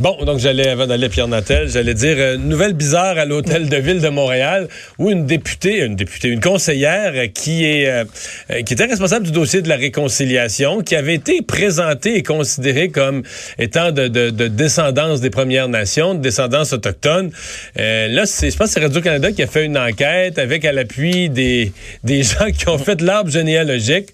Bon, 0.00 0.16
donc 0.24 0.40
j'allais, 0.40 0.68
avant 0.68 0.88
d'aller 0.88 1.08
Pierre 1.08 1.28
Natel, 1.28 1.68
j'allais 1.68 1.94
dire 1.94 2.16
euh, 2.18 2.36
nouvelle 2.36 2.72
bizarre 2.72 3.16
à 3.16 3.24
l'hôtel 3.24 3.68
de 3.68 3.76
ville 3.76 4.00
de 4.00 4.08
Montréal 4.08 4.66
où 4.98 5.08
une 5.08 5.24
députée, 5.24 5.84
une 5.84 5.94
députée, 5.94 6.28
une 6.28 6.40
conseillère 6.40 7.12
qui 7.32 7.64
est 7.64 7.88
euh, 7.88 8.04
euh, 8.50 8.62
qui 8.62 8.72
était 8.72 8.86
responsable 8.86 9.26
du 9.26 9.30
dossier 9.30 9.62
de 9.62 9.68
la 9.68 9.76
réconciliation, 9.76 10.80
qui 10.80 10.96
avait 10.96 11.14
été 11.14 11.42
présentée 11.42 12.16
et 12.16 12.24
considérée 12.24 12.88
comme 12.88 13.22
étant 13.56 13.92
de, 13.92 14.08
de, 14.08 14.30
de 14.30 14.48
descendance 14.48 15.20
des 15.20 15.30
Premières 15.30 15.68
Nations, 15.68 16.14
de 16.14 16.20
descendance 16.20 16.72
autochtone. 16.72 17.30
là, 17.76 18.26
c'est, 18.26 18.50
je 18.50 18.56
pense 18.56 18.68
que 18.68 18.72
c'est 18.74 18.80
Radio-Canada 18.80 19.30
qui 19.30 19.44
a 19.44 19.46
fait 19.46 19.64
une 19.64 19.78
enquête 19.78 20.40
avec 20.40 20.64
à 20.64 20.72
l'appui 20.72 21.28
des, 21.30 21.72
des 22.02 22.22
gens 22.24 22.50
qui 22.50 22.68
ont 22.68 22.78
fait 22.78 23.00
l'arbre 23.00 23.30
généalogique. 23.30 24.08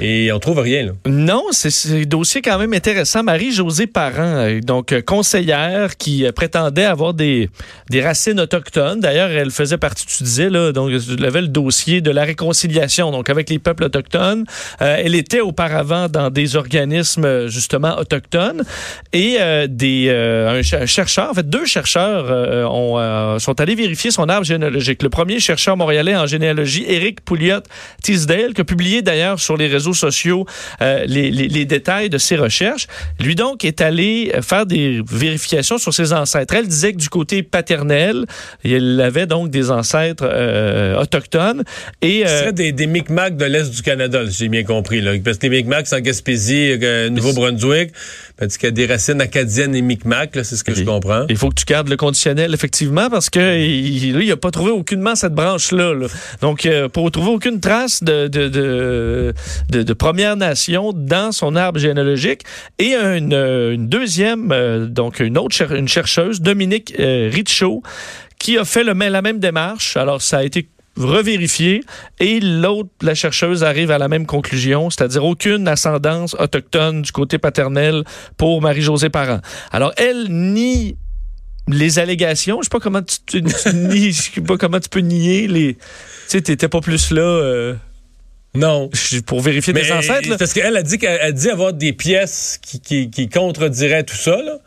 Et 0.00 0.30
on 0.32 0.38
trouve 0.38 0.60
rien, 0.60 0.86
là. 0.86 0.92
Non, 1.06 1.44
c'est 1.50 1.70
un 1.92 2.02
dossier 2.02 2.40
quand 2.40 2.58
même 2.58 2.72
intéressant. 2.72 3.22
Marie-Josée 3.24 3.88
Parent, 3.88 4.14
euh, 4.18 4.60
donc 4.60 4.92
euh, 4.92 5.02
conseillère 5.02 5.96
qui 5.96 6.24
euh, 6.24 6.30
prétendait 6.30 6.84
avoir 6.84 7.14
des, 7.14 7.50
des 7.90 8.00
racines 8.00 8.38
autochtones. 8.38 9.00
D'ailleurs, 9.00 9.30
elle 9.30 9.50
faisait 9.50 9.76
partie, 9.76 10.06
tu 10.06 10.22
disais, 10.22 10.50
là, 10.50 10.70
donc, 10.70 10.92
elle 10.92 11.24
avait 11.24 11.40
le 11.40 11.48
dossier 11.48 12.00
de 12.00 12.12
la 12.12 12.22
réconciliation, 12.22 13.10
donc 13.10 13.28
avec 13.28 13.50
les 13.50 13.58
peuples 13.58 13.84
autochtones. 13.84 14.44
elle 14.78 15.14
était 15.14 15.40
auparavant 15.40 16.08
dans 16.08 16.30
des 16.30 16.56
organismes, 16.56 17.48
justement, 17.48 17.98
autochtones. 17.98 18.64
Et 19.12 19.38
des, 19.68 20.62
chercheur, 20.86 21.30
en 21.30 21.34
fait, 21.34 21.48
deux 21.48 21.64
chercheurs 21.64 22.70
ont, 22.70 23.38
sont 23.38 23.60
allés 23.60 23.74
vérifier 23.74 24.10
son 24.10 24.28
arbre 24.28 24.44
généalogique. 24.44 25.02
Le 25.02 25.10
premier 25.10 25.40
chercheur 25.40 25.76
montréalais 25.76 26.16
en 26.16 26.26
généalogie, 26.26 26.84
Éric 26.86 27.24
Pouliot-Tisdale, 27.24 28.54
qui 28.54 28.60
a 28.60 28.64
publié 28.64 29.02
d'ailleurs 29.02 29.40
sur 29.40 29.56
les 29.56 29.66
réseaux 29.66 29.87
sociaux 29.94 30.46
euh, 30.80 31.04
les, 31.06 31.64
détails 31.64 32.08
de 32.08 32.18
ses 32.18 32.36
recherches. 32.36 32.86
Lui 33.20 33.34
donc 33.34 33.64
est 33.64 33.80
allé 33.80 34.32
faire 34.42 34.66
des 34.66 35.02
vérifications 35.10 35.78
sur 35.78 35.92
ses 35.92 36.12
ancêtres. 36.12 36.54
Elle 36.54 36.68
disait 36.68 36.92
que 36.92 36.98
du 36.98 37.08
côté 37.08 37.42
paternel, 37.42 38.24
il 38.64 39.00
avait 39.00 39.26
donc 39.26 39.50
des 39.50 39.70
ancêtres 39.70 40.28
euh, 40.30 41.00
autochtones. 41.00 41.64
Et, 42.02 42.22
Ce 42.26 42.38
serait 42.38 42.52
des, 42.52 42.72
des 42.72 42.86
Micmacs 42.86 43.36
de 43.36 43.44
l'Est 43.44 43.70
du 43.70 43.82
Canada, 43.82 44.22
si 44.28 44.38
j'ai 44.38 44.48
bien 44.48 44.64
compris. 44.64 45.00
Là. 45.00 45.12
Parce 45.24 45.38
que 45.38 45.46
les 45.46 45.62
Micmacs 45.62 45.92
en 45.92 46.00
Gaspésie, 46.00 46.78
euh, 46.82 47.10
Nouveau-Brunswick, 47.10 47.92
parce 48.36 48.56
qu'il 48.56 48.68
y 48.68 48.72
a 48.72 48.72
des 48.72 48.86
racines 48.86 49.20
acadiennes 49.20 49.74
et 49.74 49.82
Micmacs, 49.82 50.30
c'est 50.34 50.56
ce 50.56 50.64
que 50.64 50.74
je 50.74 50.84
comprends. 50.84 51.26
Il 51.28 51.36
faut 51.36 51.48
que 51.48 51.54
tu 51.54 51.64
gardes 51.64 51.88
le 51.88 51.96
conditionnel, 51.96 52.54
effectivement, 52.54 53.10
parce 53.10 53.30
que 53.30 53.58
il 53.58 54.28
n'a 54.28 54.36
pas 54.36 54.50
trouvé 54.50 54.70
aucunement 54.70 55.14
cette 55.14 55.34
branche-là. 55.34 55.94
Donc, 56.40 56.68
pour 56.92 57.10
trouver 57.10 57.30
aucune 57.30 57.60
trace 57.60 58.02
de, 58.02 58.28
de, 58.28 58.48
de, 58.48 59.34
de, 59.70 59.77
Première 59.94 60.36
Nation 60.36 60.92
dans 60.94 61.32
son 61.32 61.56
arbre 61.56 61.78
généalogique. 61.78 62.42
Et 62.78 62.94
une, 62.94 63.32
euh, 63.32 63.76
deuxième, 63.78 64.52
euh, 64.52 64.86
donc 64.86 65.20
une 65.20 65.38
autre 65.38 65.72
une 65.72 65.88
chercheuse, 65.88 66.40
Dominique 66.40 66.94
euh, 66.98 67.30
qui 68.38 68.58
a 68.58 68.64
fait 68.64 68.84
le, 68.84 68.92
la 68.92 69.22
même 69.22 69.38
démarche. 69.38 69.96
Alors, 69.96 70.22
ça 70.22 70.38
a 70.38 70.44
été 70.44 70.68
revérifié 70.96 71.84
et 72.18 72.40
l'autre, 72.40 72.90
la 73.02 73.14
chercheuse, 73.14 73.62
arrive 73.62 73.90
à 73.90 73.98
la 73.98 74.08
même 74.08 74.26
conclusion, 74.26 74.90
c'est-à-dire 74.90 75.24
aucune 75.24 75.68
ascendance 75.68 76.34
autochtone 76.38 77.02
du 77.02 77.12
côté 77.12 77.38
paternel 77.38 78.04
pour 78.36 78.60
Marie-Josée 78.60 79.10
Parent. 79.10 79.40
Alors, 79.70 79.92
elle 79.96 80.26
nie 80.28 80.96
les 81.68 81.98
allégations. 81.98 82.58
Je 82.60 82.64
sais 82.64 82.70
pas 82.70 82.80
comment 82.80 83.02
tu, 83.02 83.42
tu, 83.42 83.48
sais 84.12 84.40
pas 84.40 84.56
comment 84.56 84.80
tu 84.80 84.88
peux 84.88 85.00
nier 85.00 85.46
les. 85.46 85.74
Tu 85.74 85.80
sais, 86.26 86.40
t'étais 86.40 86.68
pas 86.68 86.80
plus 86.80 87.10
là. 87.10 87.74
Non. 88.58 88.90
Pour 89.26 89.40
vérifier 89.40 89.72
mes 89.72 89.90
ancêtres. 89.92 90.36
Parce 90.36 90.52
qu'elle 90.52 90.76
a 90.76 90.82
dit 90.82 90.98
qu'elle 90.98 91.32
dit 91.32 91.50
avoir 91.50 91.72
des 91.72 91.92
pièces 91.92 92.58
qui, 92.60 92.80
qui, 92.80 93.10
qui, 93.10 93.28
contrediraient 93.28 94.04
tout 94.04 94.16
ça, 94.16 94.42
là, 94.42 94.58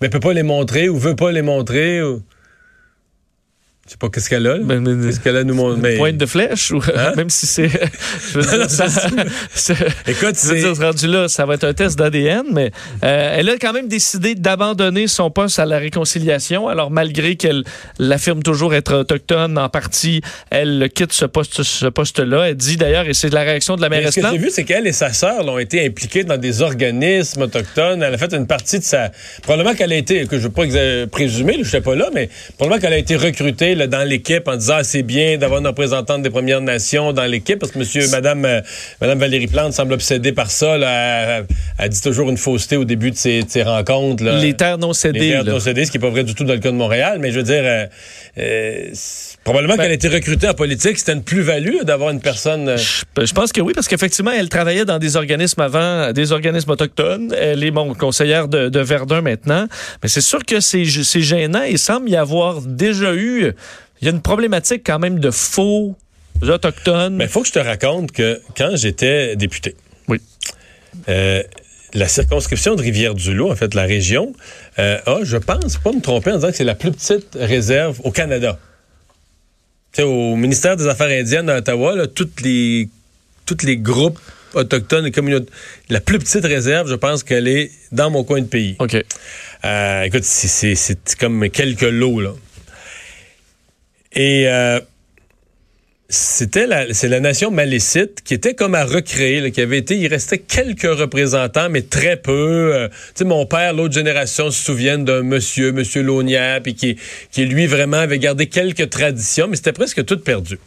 mais 0.00 0.06
elle 0.06 0.10
peut 0.10 0.20
pas 0.20 0.32
les 0.32 0.42
montrer 0.42 0.88
ou 0.88 0.98
veut 0.98 1.16
pas 1.16 1.32
les 1.32 1.42
montrer. 1.42 2.02
Ou... 2.02 2.22
Je 3.86 3.90
sais 3.90 3.96
pas 3.98 4.08
qu'est-ce 4.08 4.30
qu'elle 4.30 4.46
a. 4.46 4.56
Ben, 4.56 4.82
qu'est-ce 4.82 5.20
qu'elle 5.20 5.36
a 5.36 5.44
nous 5.44 5.52
montrer. 5.52 5.78
Mais... 5.78 5.96
Pointe 5.98 6.16
de 6.16 6.24
flèche 6.24 6.70
ou 6.70 6.78
hein? 6.96 7.12
même 7.16 7.28
si 7.28 7.46
c'est. 7.46 7.66
Écoute, 10.06 10.36
c'est 10.36 10.72
rendu 10.82 11.06
là, 11.06 11.28
ça 11.28 11.44
va 11.44 11.54
être 11.54 11.64
un 11.64 11.74
test 11.74 11.98
d'ADN, 11.98 12.44
mais 12.50 12.70
euh, 13.04 13.36
elle 13.36 13.50
a 13.50 13.58
quand 13.58 13.74
même 13.74 13.88
décidé 13.88 14.34
d'abandonner 14.36 15.06
son 15.06 15.30
poste 15.30 15.58
à 15.58 15.66
la 15.66 15.76
réconciliation. 15.76 16.66
Alors 16.66 16.90
malgré 16.90 17.36
qu'elle 17.36 17.62
l'affirme 17.98 18.42
toujours 18.42 18.74
être 18.74 19.00
autochtone 19.00 19.58
en 19.58 19.68
partie, 19.68 20.22
elle 20.48 20.88
quitte 20.94 21.12
ce 21.12 21.26
poste, 21.26 21.62
ce 21.62 21.86
poste-là. 21.86 22.48
Elle 22.48 22.56
dit 22.56 22.78
d'ailleurs, 22.78 23.06
et 23.06 23.12
c'est 23.12 23.34
la 23.34 23.42
réaction 23.42 23.76
de 23.76 23.82
la 23.82 23.90
mairesse. 23.90 24.14
Ce 24.14 24.20
que 24.20 24.30
j'ai 24.30 24.38
vu, 24.38 24.48
c'est 24.50 24.64
qu'elle 24.64 24.86
et 24.86 24.92
sa 24.92 25.12
sœur 25.12 25.44
l'ont 25.44 25.58
été 25.58 25.84
impliquées 25.84 26.24
dans 26.24 26.38
des 26.38 26.62
organismes 26.62 27.42
autochtones. 27.42 28.02
Elle 28.02 28.14
a 28.14 28.18
fait 28.18 28.32
une 28.32 28.46
partie 28.46 28.78
de 28.78 28.84
sa. 28.84 29.10
Probablement 29.42 29.74
qu'elle 29.74 29.92
a 29.92 29.96
été, 29.96 30.24
que 30.24 30.38
je 30.38 30.48
ne 30.48 30.48
veux 30.48 30.52
pas 30.52 31.06
présumer, 31.10 31.58
je 31.62 31.68
sais 31.68 31.82
pas 31.82 31.94
là, 31.94 32.08
mais 32.14 32.30
probablement 32.56 32.80
qu'elle 32.80 32.94
a 32.94 32.98
été 32.98 33.16
recrutée 33.16 33.73
dans 33.74 34.08
l'équipe 34.08 34.46
en 34.48 34.56
disant 34.56 34.74
ah, 34.78 34.84
c'est 34.84 35.02
bien 35.02 35.36
d'avoir 35.38 35.60
une 35.60 35.66
représentante 35.66 36.22
des 36.22 36.30
Premières 36.30 36.60
Nations 36.60 37.12
dans 37.12 37.24
l'équipe 37.24 37.58
parce 37.58 37.72
que 37.72 37.78
monsieur, 37.78 38.08
madame, 38.10 38.44
euh, 38.44 38.60
madame 39.00 39.18
Valérie 39.18 39.46
Plante 39.46 39.72
semble 39.72 39.92
obsédée 39.92 40.32
par 40.32 40.50
ça. 40.50 40.76
Elle, 41.78 41.88
dit 41.88 42.00
toujours 42.00 42.30
une 42.30 42.36
fausseté 42.36 42.76
au 42.76 42.84
début 42.84 43.10
de 43.10 43.16
ses, 43.16 43.44
rencontres. 43.62 44.24
Les 44.24 44.54
terres 44.54 44.78
non 44.78 44.92
cédées. 44.92 45.18
Les 45.18 45.30
terres 45.30 45.44
non 45.44 45.60
cédées, 45.60 45.84
ce 45.84 45.90
qui 45.90 45.98
n'est 45.98 46.02
pas 46.02 46.10
vrai 46.10 46.24
du 46.24 46.34
tout 46.34 46.44
dans 46.44 46.54
le 46.54 46.60
cas 46.60 46.70
de 46.70 46.76
Montréal, 46.76 47.18
mais 47.20 47.30
je 47.30 47.38
veux 47.38 47.44
dire, 47.44 47.62
euh, 47.64 47.86
euh, 48.38 48.90
probablement 49.44 49.76
ben 49.76 49.82
qu'elle 49.82 49.92
a 49.92 49.94
été 49.94 50.08
recrutée 50.08 50.48
en 50.48 50.54
politique. 50.54 50.98
C'était 50.98 51.12
une 51.12 51.22
plus-value 51.22 51.82
d'avoir 51.82 52.10
une 52.10 52.20
personne. 52.20 52.76
Je, 52.76 53.32
pense 53.32 53.52
que 53.52 53.60
oui, 53.60 53.72
parce 53.74 53.86
qu'effectivement, 53.86 54.32
elle 54.32 54.48
travaillait 54.48 54.84
dans 54.84 54.98
des 54.98 55.16
organismes 55.16 55.60
avant, 55.60 56.12
des 56.12 56.32
organismes 56.32 56.70
autochtones. 56.70 57.34
Elle 57.38 57.62
est 57.62 57.70
mon 57.70 57.94
conseillère 57.94 58.48
de, 58.48 58.80
Verdun 58.80 59.20
maintenant. 59.20 59.66
Mais 60.02 60.08
c'est 60.08 60.20
sûr 60.20 60.44
que 60.44 60.60
c'est 60.60 60.84
gênant. 60.84 61.62
Il 61.62 61.78
semble 61.78 62.08
y 62.10 62.16
avoir 62.16 62.60
déjà 62.62 63.14
eu 63.14 63.52
il 64.00 64.06
y 64.06 64.08
a 64.08 64.10
une 64.10 64.22
problématique 64.22 64.82
quand 64.84 64.98
même 64.98 65.20
de 65.20 65.30
faux 65.30 65.96
autochtones. 66.42 67.16
Mais 67.16 67.24
il 67.24 67.30
faut 67.30 67.42
que 67.42 67.48
je 67.48 67.52
te 67.52 67.58
raconte 67.58 68.12
que 68.12 68.40
quand 68.56 68.76
j'étais 68.76 69.36
député, 69.36 69.76
oui. 70.08 70.20
Euh, 71.08 71.42
la 71.94 72.08
circonscription 72.08 72.74
de 72.74 72.82
Rivière-du-Loup, 72.82 73.50
en 73.50 73.56
fait, 73.56 73.74
la 73.74 73.84
région, 73.84 74.32
euh, 74.78 74.98
a, 75.06 75.20
je 75.22 75.36
pense, 75.36 75.78
pas 75.78 75.92
me 75.92 76.00
tromper 76.00 76.32
en 76.32 76.36
disant 76.36 76.50
que 76.50 76.56
c'est 76.56 76.64
la 76.64 76.74
plus 76.74 76.90
petite 76.90 77.36
réserve 77.40 78.00
au 78.04 78.10
Canada. 78.10 78.58
Au 80.02 80.36
ministère 80.36 80.76
des 80.76 80.86
Affaires 80.86 81.08
indiennes 81.08 81.48
à 81.48 81.58
Ottawa, 81.58 81.94
là, 81.94 82.06
toutes 82.06 82.40
les, 82.40 82.88
toutes 83.46 83.62
les 83.62 83.76
groupes 83.76 84.18
autochtones 84.54 85.06
et 85.06 85.10
communautés, 85.10 85.50
la 85.88 86.00
plus 86.00 86.18
petite 86.18 86.44
réserve, 86.44 86.88
je 86.88 86.94
pense 86.94 87.22
qu'elle 87.22 87.48
est 87.48 87.70
dans 87.92 88.10
mon 88.10 88.24
coin 88.24 88.40
de 88.40 88.46
pays. 88.46 88.76
OK. 88.78 88.96
Euh, 89.64 90.02
écoute, 90.02 90.24
c'est 90.24 91.16
comme 91.18 91.48
quelques 91.50 91.82
lots, 91.82 92.20
là. 92.20 92.30
Et 94.12 94.48
euh, 94.48 94.80
c'était 96.14 96.66
la, 96.66 96.94
c'est 96.94 97.08
la 97.08 97.18
nation 97.18 97.50
malécite 97.50 98.22
qui 98.22 98.34
était 98.34 98.54
comme 98.54 98.74
à 98.74 98.84
recréer, 98.84 99.50
qui 99.50 99.60
avait 99.60 99.78
été, 99.78 99.96
il 99.96 100.06
restait 100.06 100.38
quelques 100.38 100.82
représentants, 100.82 101.68
mais 101.68 101.82
très 101.82 102.16
peu. 102.16 102.72
Euh, 102.74 102.88
tu 102.88 102.94
sais, 103.16 103.24
mon 103.24 103.46
père, 103.46 103.72
l'autre 103.74 103.94
génération, 103.94 104.50
se 104.50 104.62
souviennent 104.62 105.04
d'un 105.04 105.22
monsieur, 105.22 105.72
monsieur 105.72 106.02
Launière, 106.02 106.62
puis 106.62 106.74
qui, 106.74 106.96
lui 107.36 107.66
vraiment 107.66 107.96
avait 107.96 108.18
gardé 108.18 108.46
quelques 108.46 108.90
traditions, 108.90 109.48
mais 109.48 109.56
c'était 109.56 109.72
presque 109.72 110.04
tout 110.04 110.18
perdu. 110.18 110.58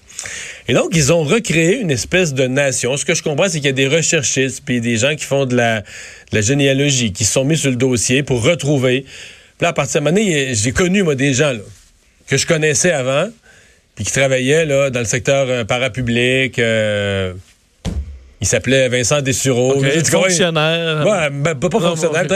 Et 0.68 0.74
donc, 0.74 0.92
ils 0.96 1.14
ont 1.14 1.24
recréé 1.24 1.78
une 1.80 1.92
espèce 1.92 2.34
de 2.34 2.46
nation. 2.46 2.98
Ce 2.98 3.06
que 3.06 3.14
je 3.14 3.24
comprends, 3.24 3.48
c'est 3.48 3.60
qu'il 3.60 3.68
y 3.68 3.70
a 3.70 3.72
des 3.72 3.88
recherchistes, 3.88 4.64
puis 4.66 4.82
des 4.82 4.98
gens 4.98 5.16
qui 5.16 5.26
font 5.26 5.46
de 5.46 5.56
la, 5.56 5.84
généalogie, 6.34 7.14
qui 7.14 7.24
se 7.24 7.34
sont 7.34 7.46
mis 7.46 7.58
sur 7.58 7.70
le 7.70 7.78
dossier 7.78 8.22
pour 8.22 8.44
retrouver. 8.44 9.02
Puis 9.02 9.64
là, 9.64 9.70
à 9.70 9.74
partir 9.74 10.02
de 10.02 10.10
moment 10.10 10.52
j'ai 10.52 10.72
connu, 10.74 11.04
moi, 11.04 11.16
des 11.16 11.34
gens, 11.34 11.54
que 12.28 12.36
je 12.36 12.46
connaissais 12.46 12.92
avant, 12.92 13.30
puis 13.98 14.06
qui 14.06 14.12
travaillait 14.12 14.66
là, 14.66 14.92
dans 14.92 15.00
le 15.00 15.06
secteur 15.06 15.48
euh, 15.50 15.64
parapublic. 15.66 16.60
Euh, 16.60 17.34
il 18.40 18.46
s'appelait 18.46 18.88
Vincent 18.90 19.24
Dessureau. 19.24 19.78
Okay, 19.78 20.04
fonctionnaire. 20.06 21.04
Ouais, 21.04 21.30
ben, 21.32 21.56
pas, 21.56 21.80
fonctionnaire. 21.80 22.28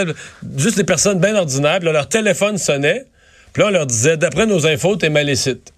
Juste 0.58 0.78
des 0.78 0.84
personnes 0.84 1.20
bien 1.20 1.36
ordinaires. 1.36 1.80
leur 1.82 2.10
téléphone 2.10 2.58
sonnait. 2.58 3.06
Puis 3.54 3.62
là, 3.62 3.70
on 3.70 3.72
leur 3.72 3.86
disait, 3.86 4.18
d'après 4.18 4.48
nos 4.48 4.66
infos, 4.66 4.96
t'es 4.96 5.12
malécite. 5.12 5.72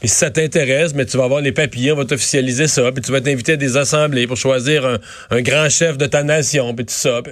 Puis 0.00 0.10
si 0.10 0.16
ça 0.16 0.28
t'intéresse, 0.28 0.92
mais 0.94 1.06
tu 1.06 1.16
vas 1.16 1.24
avoir 1.24 1.40
les 1.40 1.52
papiers, 1.52 1.92
on 1.92 1.96
va 1.96 2.04
t'officialiser 2.04 2.66
ça. 2.66 2.92
Puis 2.92 3.00
tu 3.00 3.10
vas 3.10 3.22
t'inviter 3.22 3.52
à 3.52 3.56
des 3.56 3.78
assemblées 3.78 4.26
pour 4.26 4.36
choisir 4.36 4.84
un, 4.84 4.98
un, 5.30 5.40
grand 5.40 5.70
chef 5.70 5.96
de 5.96 6.04
ta 6.04 6.22
nation. 6.24 6.74
Puis 6.74 6.84
tout 6.84 6.92
ça. 6.92 7.22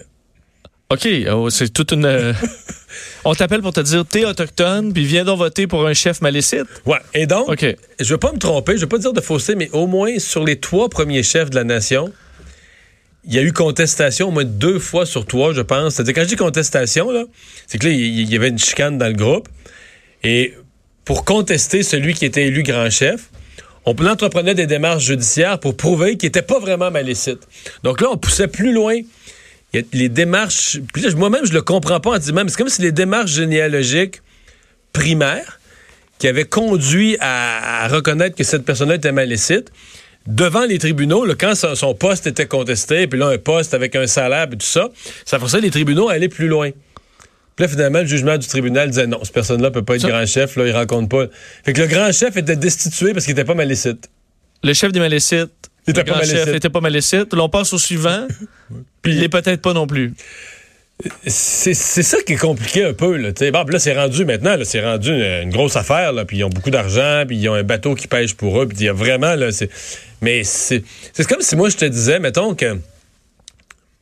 OK, 0.89 1.07
oh, 1.31 1.51
c'est 1.51 1.69
toute 1.69 1.93
une. 1.93 2.35
On 3.25 3.35
t'appelle 3.35 3.63
pour 3.63 3.73
te 3.73 3.81
dire 3.81 4.05
t'es 4.05 4.25
autochtone, 4.25 4.93
puis 4.93 5.05
viens 5.05 5.25
donc 5.25 5.39
voter 5.39 5.67
pour 5.67 5.87
un 5.87 5.95
chef 5.95 6.21
malécite. 6.21 6.67
Ouais. 6.87 6.99
Et 7.15 7.27
donc, 7.27 7.49
ok, 7.49 7.77
je 7.99 8.09
veux 8.13 8.19
pas 8.19 8.33
me 8.33 8.39
tromper, 8.39 8.77
je 8.77 8.83
veux 8.83 8.89
pas 8.89 8.99
dire 8.99 9.13
de 9.13 9.21
fausseté, 9.21 9.55
mais 9.55 9.71
au 9.73 9.87
moins 9.87 10.19
sur 10.19 10.45
les 10.45 10.59
trois 10.59 10.89
premiers 10.89 11.23
chefs 11.23 11.51
de 11.51 11.57
la 11.57 11.65
nation, 11.65 12.13
il 13.25 13.35
y 13.35 13.39
a 13.39 13.43
eu 13.43 13.53
contestation 13.53 14.29
au 14.29 14.31
moins 14.31 14.45
deux 14.45 14.79
fois 14.79 15.07
sur 15.07 15.27
trois, 15.27 15.53
je 15.53 15.61
pense. 15.61 15.95
C'est-à-dire, 15.95 16.15
quand 16.15 16.23
je 16.23 16.29
dis 16.29 16.37
contestation, 16.37 17.11
là, 17.11 17.25
c'est 17.67 17.79
que 17.79 17.87
là, 17.87 17.93
il 17.93 18.31
y 18.31 18.37
avait 18.37 18.49
une 18.49 18.59
chicane 18.59 18.99
dans 18.99 19.09
le 19.09 19.13
groupe. 19.13 19.49
Et 20.23 20.55
pour 21.05 21.25
contester 21.25 21.83
celui 21.83 22.15
qui 22.15 22.25
était 22.25 22.47
élu 22.47 22.63
grand 22.63 22.89
chef, 22.91 23.31
on 23.85 23.95
entreprenait 24.07 24.55
des 24.55 24.67
démarches 24.67 25.05
judiciaires 25.05 25.59
pour 25.59 25.77
prouver 25.77 26.17
qu'il 26.17 26.29
n'était 26.29 26.43
pas 26.43 26.59
vraiment 26.59 26.91
malécite. 26.91 27.41
Donc 27.83 28.01
là, 28.01 28.09
on 28.11 28.17
poussait 28.17 28.49
plus 28.49 28.73
loin 28.73 29.01
y 29.75 29.79
a 29.79 29.83
les 29.93 30.09
démarches. 30.09 30.79
Puis 30.93 31.03
là, 31.03 31.11
moi-même, 31.17 31.45
je 31.45 31.53
le 31.53 31.63
comprends 31.63 32.01
pas 32.01 32.11
en 32.11 32.19
disant, 32.19 32.35
mais 32.35 32.49
c'est 32.49 32.57
comme 32.57 32.69
si 32.69 32.83
les 32.83 32.93
démarches 32.93 33.33
généalogiques 33.33 34.23
primaires 34.93 35.61
qui 36.19 36.29
avaient 36.29 36.45
conduit 36.45 37.17
à, 37.21 37.89
reconnaître 37.89 38.37
que 38.37 38.45
cette 38.45 38.65
personne-là 38.65 38.97
était 38.97 39.13
malicite, 39.13 39.73
devant 40.27 40.67
les 40.67 40.79
tribunaux, 40.79 41.25
là, 41.25 41.35
quand 41.35 41.55
son, 41.55 41.95
poste 41.95 42.27
était 42.27 42.47
contesté, 42.47 43.07
puis 43.07 43.19
là, 43.19 43.29
un 43.29 43.39
poste 43.39 43.73
avec 43.73 43.97
un 43.97 44.07
salaire, 44.07 44.49
et 44.53 44.57
tout 44.57 44.67
ça, 44.67 44.91
ça 45.25 45.39
forçait 45.39 45.63
les 45.63 45.71
tribunaux 45.71 46.11
à 46.11 46.13
aller 46.13 46.29
plus 46.29 46.47
loin. 46.47 46.71
Puis 47.57 47.65
là, 47.65 47.69
finalement, 47.69 48.01
le 48.01 48.07
jugement 48.07 48.37
du 48.37 48.47
tribunal 48.47 48.91
disait 48.91 49.07
non, 49.07 49.21
cette 49.23 49.33
personne-là 49.33 49.71
peut 49.71 49.83
pas 49.83 49.97
être 49.97 50.07
grand 50.07 50.27
chef, 50.27 50.57
là, 50.57 50.67
il 50.67 50.73
rencontre 50.73 51.09
pas. 51.09 51.27
Fait 51.65 51.73
que 51.73 51.81
le 51.81 51.87
grand 51.87 52.13
chef 52.13 52.37
était 52.37 52.57
destitué 52.57 53.13
parce 53.15 53.25
qu'il 53.25 53.33
était 53.33 53.45
pas 53.45 53.55
malicite. 53.55 54.11
Le 54.63 54.75
chef 54.75 54.93
des 54.93 55.01
malicites. 55.01 55.70
Il 55.91 56.01
était 56.01 56.05
pas 56.05 56.17
malicite. 56.17 56.37
chef 56.37 56.55
était 56.55 56.71
pas. 56.71 57.37
L'on 57.37 57.49
passe 57.49 57.73
au 57.73 57.79
suivant, 57.79 58.27
puis 59.03 59.15
il 59.15 59.23
est 59.23 59.29
peut-être 59.29 59.61
pas 59.63 59.73
non 59.73 59.87
plus. 59.87 60.15
C'est 61.27 61.75
ça 61.75 62.19
qui 62.23 62.35
est 62.35 62.37
compliqué 62.37 62.85
un 62.85 62.93
peu. 62.93 63.17
Là, 63.17 63.31
bon, 63.53 63.65
là 63.65 63.79
c'est 63.79 63.95
rendu 63.95 64.25
maintenant, 64.25 64.57
c'est 64.65 64.85
rendu 64.85 65.11
une, 65.11 65.51
grosse 65.51 65.77
affaire. 65.77 66.13
Là, 66.13 66.25
puis 66.25 66.39
ils 66.39 66.45
ont 66.45 66.51
beaucoup 66.51 66.71
d'argent, 66.71 67.25
puis 67.27 67.37
ils 67.39 67.49
ont 67.49 67.55
un 67.55 67.63
bateau 67.63 67.95
qui 67.95 68.07
pêche 68.07 68.35
pour 68.35 68.61
eux. 68.61 68.67
Puis 68.67 68.79
il 68.81 68.85
y 68.85 68.89
a 68.89 68.93
vraiment... 68.93 69.35
Là, 69.35 69.49
mais 70.21 70.45
c'est 70.45 70.83
comme 71.29 71.41
si 71.41 71.57
moi, 71.57 71.71
je 71.71 71.77
te 71.77 71.85
disais, 71.87 72.19
mettons 72.19 72.55
que... 72.55 72.75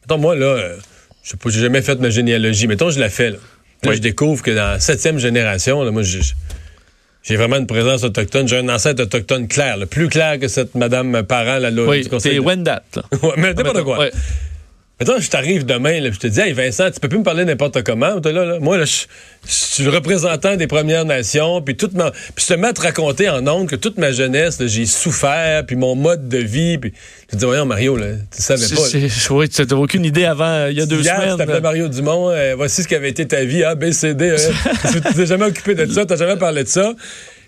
Mettons, 0.02 0.18
moi, 0.18 0.34
là, 0.34 0.46
euh, 0.46 0.76
je 1.22 1.30
sais 1.30 1.36
pas, 1.36 1.50
j'ai 1.50 1.60
jamais 1.60 1.82
fait 1.82 1.96
ma 2.00 2.10
généalogie. 2.10 2.66
Mettons, 2.66 2.90
je 2.90 2.98
la 2.98 3.10
fais. 3.10 3.30
Là. 3.30 3.38
je 3.92 3.98
découvre 3.98 4.42
que 4.42 4.50
dans 4.50 4.72
la 4.72 4.80
septième 4.80 5.18
génération, 5.18 5.82
là, 5.82 5.90
moi, 5.90 6.02
j'ai 7.28 7.36
vraiment 7.36 7.56
une 7.56 7.66
présence 7.66 8.04
autochtone. 8.04 8.48
J'ai 8.48 8.56
un 8.56 8.68
ancêtre 8.70 9.02
autochtone 9.02 9.48
clair, 9.48 9.76
plus 9.90 10.08
clair 10.08 10.38
que 10.40 10.48
cette 10.48 10.74
madame 10.74 11.22
parent. 11.24 11.58
Là, 11.58 11.70
oui, 11.70 12.08
c'est 12.18 12.38
Wendat. 12.38 12.82
mais 13.36 13.52
n'importe 13.52 13.84
quoi. 13.84 14.06
Mettons, 15.00 15.20
je 15.20 15.30
t'arrive 15.30 15.64
demain, 15.64 16.00
là, 16.00 16.10
je 16.10 16.18
te 16.18 16.26
dis, 16.26 16.40
hey 16.40 16.52
Vincent, 16.52 16.90
tu 16.90 16.98
peux 16.98 17.08
plus 17.08 17.18
me 17.18 17.22
parler 17.22 17.44
n'importe 17.44 17.84
comment. 17.84 18.16
Là, 18.24 18.32
là. 18.32 18.58
Moi, 18.58 18.78
là, 18.78 18.84
je, 18.84 19.06
suis 19.46 19.84
le 19.84 19.90
représentant 19.90 20.56
des 20.56 20.66
Premières 20.66 21.04
Nations, 21.04 21.62
puis 21.62 21.76
toute 21.76 21.94
ma, 21.94 22.10
puis 22.10 22.44
je 22.44 22.46
te 22.46 22.54
mets 22.54 22.66
à 22.66 22.72
te 22.72 22.80
raconter 22.80 23.28
en 23.28 23.46
ondes 23.46 23.68
que 23.68 23.76
toute 23.76 23.96
ma 23.96 24.10
jeunesse, 24.10 24.60
j'ai 24.66 24.86
souffert, 24.86 25.64
puis 25.66 25.76
mon 25.76 25.94
mode 25.94 26.28
de 26.28 26.38
vie, 26.38 26.78
puis 26.78 26.92
je 27.28 27.32
te 27.32 27.36
dis, 27.36 27.44
voyons 27.44 27.64
Mario, 27.64 27.96
là, 27.96 28.06
tu 28.34 28.42
savais 28.42 28.66
pas. 28.66 29.34
Oui, 29.34 29.48
tu 29.48 29.62
n'avais 29.62 29.74
aucune 29.74 30.04
idée 30.04 30.24
avant, 30.24 30.66
il 30.66 30.76
y 30.76 30.80
a 30.80 30.86
deux 30.86 31.00
Hier, 31.00 31.14
semaines. 31.14 31.30
tu 31.30 31.36
t'appelais 31.36 31.60
Mario 31.60 31.86
Dumont, 31.86 32.30
euh, 32.30 32.54
voici 32.56 32.82
ce 32.82 32.88
qui 32.88 32.96
avait 32.96 33.10
été 33.10 33.24
ta 33.28 33.44
vie, 33.44 33.62
A, 33.62 33.76
B, 33.76 33.92
C, 33.92 34.14
D. 34.14 34.30
Euh, 34.30 34.36
tu 34.90 35.00
t'es 35.00 35.26
jamais 35.26 35.44
occupé 35.44 35.76
de 35.76 35.86
ça, 35.86 36.04
tu 36.06 36.12
n'as 36.12 36.18
jamais 36.18 36.36
parlé 36.36 36.64
de 36.64 36.68
ça. 36.68 36.92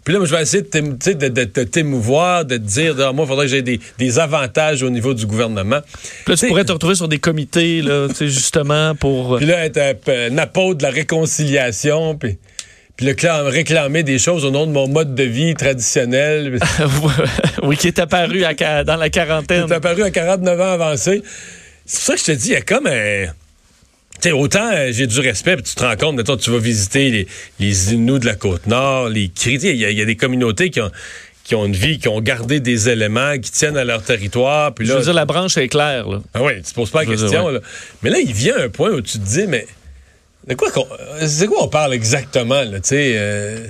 Puis 0.04 0.14
là, 0.14 0.18
moi, 0.18 0.26
je 0.26 0.34
vais 0.34 0.42
essayer 0.42 0.62
de 0.62 1.64
t'émouvoir, 1.64 2.44
de, 2.44 2.56
te 2.56 2.62
dire, 2.62 2.94
de, 2.94 3.04
moi, 3.12 3.24
il 3.24 3.28
faudrait 3.28 3.46
que 3.46 3.52
j'ai 3.52 3.62
des, 3.62 4.18
avantages 4.18 4.82
au 4.82 4.90
niveau 4.90 5.14
du 5.14 5.26
gouvernement. 5.26 5.80
Puis 6.24 6.34
là, 6.34 6.36
tu 6.36 6.46
pourrais 6.48 6.64
te 6.64 6.72
retrouver 6.72 6.94
sur 6.94 7.08
des 7.08 7.18
comités, 7.18 7.82
là, 7.82 8.08
justement, 8.18 8.94
pour... 8.94 9.36
Puis 9.36 9.46
là, 9.46 9.64
être 9.64 9.78
un 10.08 10.38
apôtre 10.38 10.78
de 10.78 10.82
la 10.84 10.90
réconciliation, 10.90 12.16
puis... 12.16 12.38
Puis 12.96 13.06
le 13.06 13.48
réclamer 13.48 14.02
des 14.02 14.18
choses 14.18 14.44
au 14.44 14.50
nom 14.50 14.66
de 14.66 14.72
mon 14.72 14.86
mode 14.86 15.14
de 15.14 15.22
vie 15.22 15.54
traditionnel. 15.54 16.58
oui, 17.62 17.74
qui 17.78 17.86
est 17.86 17.98
apparu 17.98 18.44
à, 18.44 18.84
dans 18.84 18.96
la 18.96 19.08
quarantaine. 19.08 19.64
Qui 19.64 19.72
est 19.72 19.76
apparu 19.76 20.02
à 20.02 20.10
49 20.10 20.60
ans 20.60 20.72
avancés. 20.72 21.22
C'est 21.86 21.96
pour 21.96 22.04
ça 22.04 22.12
que 22.12 22.20
je 22.20 22.24
te 22.26 22.32
dis, 22.32 22.48
il 22.48 22.52
y 22.52 22.56
a 22.56 22.60
comme 22.60 22.86
un 22.86 23.28
autant 24.32 24.70
euh, 24.72 24.88
j'ai 24.92 25.06
du 25.06 25.20
respect, 25.20 25.56
puis 25.56 25.64
tu 25.64 25.74
te 25.74 25.82
rends 25.82 25.96
compte, 25.96 26.16
maintenant 26.16 26.36
tu 26.36 26.50
vas 26.50 26.58
visiter 26.58 27.10
les, 27.10 27.26
les 27.58 27.94
Inuits 27.94 28.20
de 28.20 28.26
la 28.26 28.34
Côte-Nord, 28.34 29.08
les 29.08 29.28
Cris, 29.28 29.54
il 29.62 29.76
y, 29.76 30.02
a 30.02 30.04
des 30.04 30.16
communautés 30.16 30.70
qui 30.70 30.80
ont 30.80 30.90
qui 31.44 31.56
ont 31.56 31.66
une 31.66 31.74
vie, 31.74 31.98
qui 31.98 32.06
ont 32.06 32.20
gardé 32.20 32.60
des 32.60 32.90
éléments, 32.90 33.36
qui 33.38 33.50
tiennent 33.50 33.76
à 33.76 33.82
leur 33.82 34.04
territoire. 34.04 34.72
Puis 34.72 34.86
là, 34.86 34.94
Je 34.94 34.98
veux 34.98 35.04
dire, 35.04 35.14
la 35.14 35.24
branche 35.24 35.56
est 35.56 35.66
claire. 35.66 36.08
Là. 36.08 36.20
Ah 36.32 36.44
oui, 36.44 36.52
tu 36.58 36.70
te 36.70 36.74
poses 36.74 36.90
pas 36.90 37.00
la 37.00 37.06
question. 37.06 37.60
Mais 38.02 38.10
là, 38.10 38.18
il 38.20 38.32
vient 38.32 38.56
un 38.56 38.68
point 38.68 38.90
où 38.90 39.00
tu 39.00 39.18
te 39.18 39.24
dis, 39.24 39.48
mais 39.48 39.66
de 40.46 40.54
quoi 40.54 40.68
c'est 41.26 41.46
quoi 41.48 41.64
on 41.64 41.68
parle 41.68 41.92
exactement, 41.94 42.62
là, 42.62 42.78
sais... 42.82 43.14
Euh, 43.16 43.66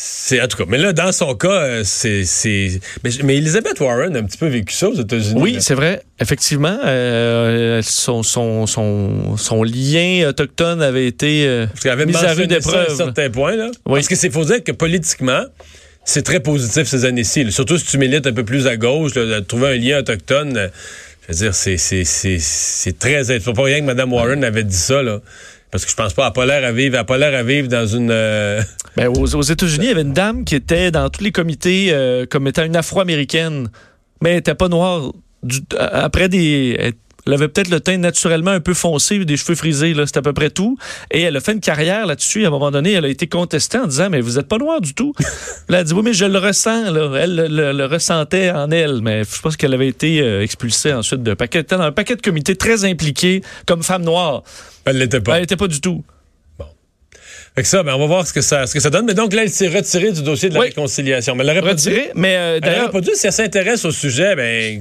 c'est 0.00 0.40
en 0.40 0.46
tout 0.46 0.56
cas. 0.56 0.64
Mais 0.68 0.78
là, 0.78 0.92
dans 0.92 1.10
son 1.10 1.34
cas, 1.34 1.48
euh, 1.48 1.82
c'est. 1.84 2.22
Mais, 3.02 3.36
Elizabeth 3.36 3.80
Warren 3.80 4.14
a 4.14 4.20
un 4.20 4.22
petit 4.22 4.38
peu 4.38 4.46
vécu 4.46 4.72
ça 4.72 4.90
aux 4.90 4.94
États-Unis. 4.94 5.40
Oui, 5.40 5.56
c'est 5.58 5.74
vrai. 5.74 6.02
Effectivement, 6.20 6.78
euh, 6.84 7.82
son, 7.82 8.22
son, 8.22 8.66
son, 8.66 9.62
lien 9.64 10.28
autochtone 10.28 10.82
avait 10.82 11.08
été 11.08 11.46
euh, 11.48 11.66
Parce 11.66 11.86
avait 11.86 12.06
mis 12.06 12.14
à 12.14 12.32
rude 12.32 12.52
épreuve. 12.52 12.90
À 12.90 12.92
un 12.92 12.96
certain 12.96 13.28
point, 13.28 13.56
là. 13.56 13.72
Parce 13.84 14.06
que 14.06 14.14
c'est 14.14 14.30
faut 14.30 14.44
dire 14.44 14.62
que 14.62 14.70
politiquement, 14.70 15.42
c'est 16.04 16.22
très 16.22 16.38
positif 16.38 16.86
ces 16.86 17.04
années-ci. 17.04 17.50
Surtout 17.50 17.76
si 17.76 17.86
tu 17.86 17.98
milites 17.98 18.28
un 18.28 18.32
peu 18.32 18.44
plus 18.44 18.68
à 18.68 18.76
gauche, 18.76 19.14
de 19.14 19.40
trouver 19.40 19.70
un 19.70 19.76
lien 19.76 19.98
autochtone. 19.98 20.70
C'est 21.30 22.98
très. 22.98 23.26
Il 23.26 23.40
faut 23.40 23.52
pas 23.52 23.64
rien 23.64 23.80
que 23.80 23.84
Mme 23.84 24.12
Warren 24.12 24.44
avait 24.44 24.64
dit 24.64 24.76
ça, 24.76 25.02
là. 25.02 25.20
Parce 25.70 25.84
que 25.84 25.90
je 25.90 25.96
pense 25.96 26.14
pas 26.14 26.24
à 26.24 26.30
Polaire 26.30 26.64
à 26.64 26.72
vivre, 26.72 26.98
à 26.98 27.04
Polaire 27.04 27.38
à 27.38 27.42
vivre 27.42 27.68
dans 27.68 27.86
une. 27.86 28.10
Euh, 28.10 28.62
ben, 28.96 29.08
aux, 29.08 29.42
États-Unis, 29.42 29.84
il 29.84 29.88
y 29.88 29.92
avait 29.92 30.02
une 30.02 30.14
dame 30.14 30.44
qui 30.44 30.54
était 30.54 30.90
dans 30.90 31.10
tous 31.10 31.22
les 31.22 31.32
comités 31.32 31.88
euh, 31.90 32.24
comme 32.24 32.46
étant 32.46 32.64
une 32.64 32.76
Afro-américaine, 32.76 33.68
mais 34.22 34.30
elle 34.30 34.36
n'était 34.36 34.54
pas 34.54 34.68
noire. 34.68 35.12
après 35.78 36.28
des. 36.28 36.94
Elle 37.28 37.34
avait 37.34 37.48
peut-être 37.48 37.68
le 37.68 37.78
teint 37.78 37.98
naturellement 37.98 38.52
un 38.52 38.60
peu 38.60 38.72
foncé, 38.72 39.22
des 39.22 39.36
cheveux 39.36 39.54
frisés, 39.54 39.94
c'est 40.06 40.16
à 40.16 40.22
peu 40.22 40.32
près 40.32 40.48
tout. 40.48 40.78
Et 41.10 41.20
elle 41.20 41.36
a 41.36 41.40
fait 41.40 41.52
une 41.52 41.60
carrière 41.60 42.06
là-dessus. 42.06 42.46
À 42.46 42.48
un 42.48 42.50
moment 42.50 42.70
donné, 42.70 42.92
elle 42.92 43.04
a 43.04 43.08
été 43.08 43.26
contestée 43.26 43.76
en 43.76 43.86
disant 43.86 44.08
Mais 44.08 44.22
vous 44.22 44.36
n'êtes 44.36 44.48
pas 44.48 44.56
noir 44.56 44.80
du 44.80 44.94
tout. 44.94 45.12
elle 45.68 45.74
a 45.74 45.84
dit 45.84 45.92
Oui, 45.92 46.00
mais 46.02 46.14
je 46.14 46.24
le 46.24 46.38
ressens. 46.38 46.90
Là. 46.90 47.10
Elle 47.20 47.36
le, 47.50 47.84
ressentait 47.84 48.50
en 48.50 48.70
elle. 48.70 49.02
Mais 49.02 49.24
je 49.24 49.42
pense 49.42 49.58
qu'elle 49.58 49.74
avait 49.74 49.88
été 49.88 50.22
euh, 50.22 50.42
expulsée 50.42 50.94
ensuite 50.94 51.22
d'un 51.22 51.36
paquet, 51.36 51.64
dans 51.64 51.82
un 51.82 51.92
paquet 51.92 52.16
de 52.16 52.22
comités 52.22 52.56
très 52.56 52.86
impliqués 52.86 53.42
comme 53.66 53.82
femme 53.82 54.04
noire. 54.04 54.42
Elle 54.86 54.96
l'était 54.96 55.20
pas. 55.20 55.34
Elle 55.34 55.42
n'était 55.42 55.56
pas 55.56 55.68
du 55.68 55.82
tout. 55.82 56.02
Fait 57.54 57.62
que 57.62 57.68
ça, 57.68 57.82
ben, 57.82 57.94
on 57.94 57.98
va 57.98 58.06
voir 58.06 58.26
ce 58.26 58.32
que 58.32 58.40
ça, 58.40 58.66
ce 58.66 58.74
que 58.74 58.80
ça 58.80 58.90
donne. 58.90 59.06
Mais 59.06 59.14
donc 59.14 59.32
là, 59.32 59.42
elle 59.42 59.50
s'est 59.50 59.68
retirée 59.68 60.12
du 60.12 60.22
dossier 60.22 60.48
de 60.48 60.54
la 60.54 60.60
réconciliation. 60.60 61.34
Mais 61.34 61.44
elle 61.44 61.56
l'aurait 61.56 61.70
retirée, 61.70 62.10
mais 62.14 62.36
euh, 62.36 62.60
d'ailleurs, 62.60 62.90
pas 62.90 63.00
dit 63.00 63.10
si 63.14 63.26
elle 63.26 63.32
s'interesse 63.32 63.84
au 63.84 63.90
sujet, 63.90 64.36
ben, 64.36 64.80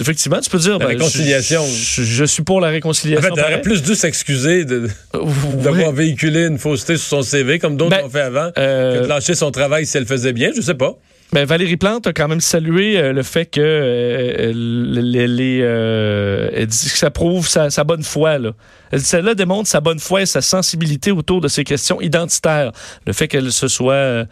effectivement, 0.00 0.40
tu 0.40 0.50
peux 0.50 0.58
dire. 0.58 0.78
La 0.78 0.78
ben, 0.78 0.86
réconciliation. 0.86 1.64
Je, 1.66 2.24
suis 2.24 2.42
pour 2.42 2.60
la 2.60 2.68
réconciliation. 2.68 3.30
En 3.30 3.34
fait, 3.34 3.40
elle 3.40 3.52
aurait 3.52 3.62
plus 3.62 3.82
dû 3.82 3.94
s'excuser 3.94 4.64
d'avoir 4.64 5.92
véhiculé 5.92 6.46
une 6.46 6.58
fausseté 6.58 6.96
sur 6.96 7.08
son 7.08 7.22
CV, 7.22 7.58
comme 7.58 7.76
d'autres 7.76 7.96
ben, 7.96 8.02
l'ont 8.02 8.10
fait 8.10 8.20
avant, 8.20 8.50
euh, 8.58 8.98
que 8.98 9.04
de 9.04 9.08
lâcher 9.08 9.34
son 9.34 9.50
travail 9.50 9.86
si 9.86 9.96
elle 9.96 10.06
faisait 10.06 10.32
bien. 10.32 10.50
Je 10.54 10.60
sais 10.60 10.74
pas. 10.74 10.96
Ben, 11.32 11.44
Valérie 11.44 11.76
Plante 11.76 12.06
a 12.06 12.12
quand 12.12 12.28
même 12.28 12.40
salué 12.40 12.98
euh, 12.98 13.12
le 13.12 13.22
fait 13.22 13.46
que 13.46 13.60
euh, 13.60 14.52
les, 14.54 15.60
euh, 15.60 16.48
elle 16.52 16.66
dit 16.66 16.88
que 16.88 16.96
ça 16.96 17.10
prouve 17.10 17.48
sa, 17.48 17.84
bonne 17.84 18.04
foi. 18.04 18.38
Là. 18.38 18.52
Elle 18.92 19.00
dit 19.00 19.04
celle-là 19.04 19.34
démontre 19.34 19.68
sa 19.68 19.80
bonne 19.80 19.98
foi 19.98 20.22
et 20.22 20.26
sa 20.26 20.40
sensibilité 20.40 21.10
autour 21.10 21.40
de 21.40 21.48
ces 21.48 21.64
questions 21.64 22.00
identitaires. 22.00 22.70
Le 23.06 23.12
fait 23.12 23.26
qu'elle 23.26 23.50
se 23.50 23.66
soit 23.66 24.26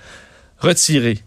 retirée. 0.58 1.18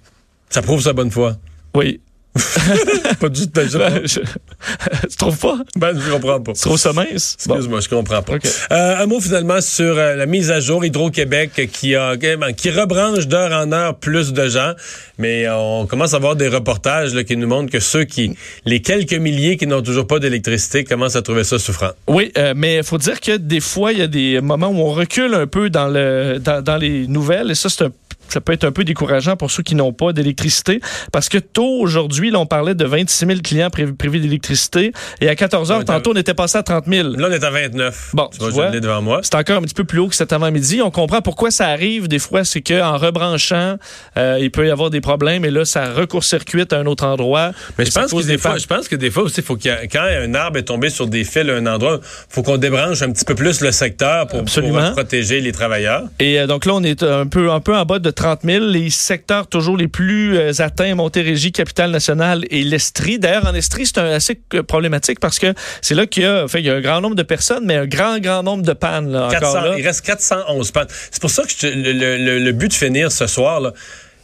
Ça 0.50 0.62
prouve 0.62 0.82
sa 0.82 0.94
bonne 0.94 1.12
foi. 1.12 1.36
Oui. 1.76 2.00
pas 3.20 3.30
du 3.30 3.50
tout. 3.50 3.62
Ben, 3.78 4.04
tu 5.10 5.18
trouves 5.18 5.38
pas? 5.38 5.58
Ben, 5.76 6.00
je 6.00 6.12
comprends 6.12 6.40
pas. 6.40 6.52
C'est 6.56 6.64
trop 6.64 6.78
sommaire. 6.78 7.08
Excuse-moi, 7.12 7.80
je 7.80 7.90
comprends 7.90 8.22
pas. 8.22 8.36
Euh, 8.72 9.04
un 9.04 9.06
mot 9.06 9.20
finalement 9.20 9.62
sur 9.62 9.98
euh, 9.98 10.16
la 10.16 10.26
mise 10.26 10.52
à 10.52 10.60
jour 10.60 10.86
Hydro-Québec 10.86 11.70
qui 11.72 11.96
a 11.96 12.16
qui 12.56 12.70
rebranche 12.70 13.28
d'heure 13.28 13.52
en 13.52 13.72
heure 13.72 13.96
plus 13.96 14.34
de 14.34 14.48
gens, 14.48 14.74
mais 15.18 15.48
on 15.50 15.86
commence 15.86 16.14
à 16.14 16.20
voir 16.20 16.36
des 16.36 16.48
reportages 16.48 17.14
là, 17.14 17.24
qui 17.24 17.38
nous 17.38 17.48
montrent 17.48 17.72
que 17.72 17.80
ceux 17.80 18.04
qui, 18.04 18.36
les 18.66 18.82
quelques 18.82 19.14
milliers 19.14 19.58
qui 19.58 19.68
n'ont 19.68 19.82
toujours 19.82 20.08
pas 20.08 20.20
d'électricité, 20.20 20.84
commencent 20.84 21.16
à 21.16 21.22
trouver 21.22 21.44
ça 21.44 21.60
souffrant. 21.60 21.92
Oui, 22.08 22.32
euh, 22.38 22.54
mais 22.56 22.78
il 22.78 22.84
faut 22.84 22.98
dire 22.98 23.20
que 23.20 23.38
des 23.38 23.60
fois, 23.60 23.92
il 23.94 24.00
y 24.00 24.02
a 24.02 24.08
des 24.08 24.42
moments 24.42 24.70
où 24.70 24.80
on 24.80 24.94
recule 24.94 25.34
un 25.34 25.48
peu 25.48 25.70
dans 25.70 25.88
le 25.88 26.40
dans, 26.40 26.62
dans 26.62 26.78
les 26.78 27.08
nouvelles, 27.08 27.52
et 27.52 27.56
ça, 27.56 27.70
c'est 27.70 27.86
un 27.86 27.92
ça 28.30 28.42
peut 28.42 28.54
être 28.54 28.64
un 28.64 28.72
peu 28.72 28.84
décourageant 28.84 29.36
pour 29.36 29.52
ceux 29.52 29.64
qui 29.64 29.76
n'ont 29.76 29.94
pas 29.94 30.14
d'électricité. 30.14 30.80
Parce 31.12 31.30
que 31.30 31.38
tôt 31.38 31.80
aujourd'hui, 31.80 32.32
là, 32.32 32.40
on 32.40 32.46
parlait 32.46 32.76
de 32.76 32.86
26 32.86 33.26
000 33.26 33.40
clients 33.44 33.70
privés 33.70 34.20
d'électricité. 34.20 34.92
Et 35.22 35.30
à 35.30 35.36
14 35.36 35.72
heures, 35.72 35.86
tantôt, 35.86 36.12
on 36.14 36.18
était 36.18 36.34
passé 36.34 36.58
à 36.58 36.64
30 36.64 36.86
000. 36.88 37.10
Là, 37.10 37.28
on 37.30 37.32
est 37.32 37.44
à 37.44 37.50
29. 37.50 38.12
Bon, 38.14 38.30
tu, 38.32 38.50
vois, 38.50 38.72
devant 38.72 39.02
moi. 39.02 39.20
C'est 39.24 39.36
encore 39.36 39.58
un 39.58 39.62
petit 39.62 39.74
peu 39.74 39.84
plus 39.84 40.00
haut 40.00 40.08
que 40.08 40.16
cet 40.16 40.34
avant-midi. 40.34 40.82
On 40.82 40.92
comprend 40.92 41.22
pourquoi 41.22 41.52
ça 41.52 41.68
arrive. 41.68 42.08
Des 42.08 42.20
fois, 42.20 42.44
c'est 42.44 42.62
qu'en 42.62 42.98
rebranchant, 42.98 43.78
euh, 44.18 44.38
il 44.40 44.52
peut 44.52 44.68
y 44.68 44.72
avoir 44.72 44.90
des 44.90 45.02
problèmes. 45.02 45.46
Et 45.46 45.52
là, 45.52 45.66
ça 45.66 45.92
recourt-circuite 45.92 46.74
à 46.74 46.80
un 46.80 46.86
autre 46.86 47.06
endroit. 47.06 47.52
Mais 47.78 47.86
je 47.86 47.92
pense, 47.92 48.12
que 48.12 48.26
des 48.26 48.38
fois, 48.38 48.58
je 48.58 48.68
pense 48.68 48.88
que 48.88 48.96
des 48.96 49.12
fois 49.12 49.24
aussi, 49.24 49.42
faut 49.42 49.56
qu'il 49.56 49.76
quand 49.92 50.02
un 50.04 50.34
arbre 50.34 50.58
est 50.58 50.64
tombé 50.64 50.90
sur 50.90 51.08
des 51.08 51.24
fils 51.24 51.50
à 51.50 51.54
un 51.54 51.66
endroit, 51.66 52.00
faut 52.30 52.44
qu'on 52.44 52.58
débranche 52.58 53.02
un 53.02 53.12
petit 53.12 53.26
peu 53.26 53.36
plus 53.36 53.62
le 53.62 53.72
secteur 53.72 54.28
pour, 54.28 54.44
pour 54.44 54.92
protéger 54.94 55.42
les 55.42 55.52
travailleurs. 55.52 56.04
Et 56.20 56.40
euh, 56.40 56.48
donc 56.48 56.66
là, 56.66 56.74
on 56.76 56.84
est 56.84 57.04
un 57.04 57.28
peu, 57.28 57.52
un 57.52 57.60
peu 57.60 57.76
en 57.76 57.86
bas 57.86 58.00
de 58.00 58.10
30 58.18 58.42
000. 58.44 58.66
Les 58.66 58.90
secteurs 58.90 59.48
toujours 59.48 59.78
les 59.78 59.88
plus 59.88 60.38
euh, 60.38 60.52
atteints, 60.60 60.96
Montérégie, 60.96 61.52
Capitale-Nationale 61.52 62.44
et 62.50 62.64
l'Estrie. 62.64 63.20
D'ailleurs, 63.20 63.46
en 63.46 63.54
Estrie, 63.54 63.86
c'est 63.86 64.00
assez 64.00 64.42
euh, 64.56 64.64
problématique 64.64 65.20
parce 65.20 65.40
que 65.40 65.54
c'est 65.82 65.96
là 65.96 66.06
qu'il 66.08 66.24
y 66.24 66.26
a, 66.26 66.46
il 66.56 66.66
y 66.66 66.70
a 66.70 66.74
un 66.74 66.82
grand 66.82 67.00
nombre 67.00 67.16
de 67.16 67.24
personnes, 67.24 67.64
mais 67.66 67.76
un 67.76 67.86
grand, 67.86 68.20
grand 68.20 68.44
nombre 68.44 68.64
de 68.64 68.74
pannes. 68.74 69.12
Là, 69.12 69.30
Il 69.78 69.86
reste 69.86 70.06
411 70.06 70.72
pannes. 70.72 70.88
C'est 71.12 71.22
pour 71.22 71.30
ça 71.30 71.44
que 71.44 71.68
le, 71.68 72.52
but 72.52 72.70
de 72.70 72.74
finir 72.74 73.12
ce 73.12 73.28
soir, 73.28 73.62
là, 73.62 73.72